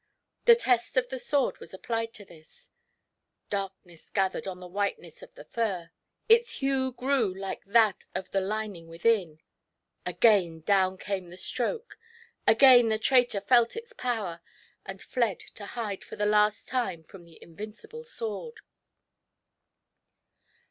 The 0.45 0.55
test 0.55 0.97
of 0.97 1.09
the 1.09 1.19
sword 1.19 1.59
was 1.59 1.75
applied 1.75 2.11
to 2.15 2.25
this; 2.25 2.69
dark 3.51 3.73
ness 3.85 4.09
gathered 4.09 4.47
on 4.47 4.59
the 4.59 4.65
whiteness 4.67 5.21
of 5.21 5.31
the 5.35 5.45
fiir, 5.45 5.91
its 6.27 6.53
hue 6.53 6.93
grew 6.93 7.31
like 7.39 7.63
that 7.65 8.05
of 8.15 8.31
the 8.31 8.41
lining 8.41 8.87
within,— 8.87 9.41
again 10.07 10.61
down 10.61 10.97
came 10.97 11.29
the 11.29 11.37
stroke, 11.37 11.99
again 12.47 12.89
the 12.89 12.97
traitor 12.97 13.41
felt 13.41 13.75
its 13.75 13.93
power, 13.93 14.41
and 14.87 15.03
fled 15.03 15.39
to 15.39 15.67
hide 15.67 16.03
for 16.03 16.15
the 16.15 16.25
last 16.25 16.67
time 16.67 17.03
from 17.03 17.23
the 17.23 17.37
invincible 17.39 18.03
sword. 18.03 18.61